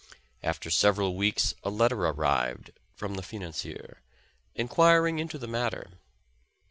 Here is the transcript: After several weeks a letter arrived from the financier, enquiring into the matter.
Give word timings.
After 0.41 0.71
several 0.71 1.13
weeks 1.15 1.53
a 1.63 1.69
letter 1.69 2.07
arrived 2.07 2.71
from 2.95 3.13
the 3.13 3.21
financier, 3.21 4.01
enquiring 4.55 5.19
into 5.19 5.37
the 5.37 5.45
matter. 5.47 5.91